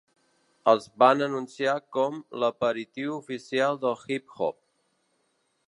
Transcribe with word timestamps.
Els 0.71 0.87
van 1.03 1.19
anunciar 1.25 1.75
com 1.97 2.17
"L'aperitiu 2.43 3.13
oficial 3.19 3.81
del 3.85 4.03
hip 4.17 4.35
hop". 4.47 4.59